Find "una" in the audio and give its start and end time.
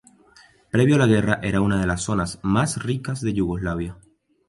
1.61-1.79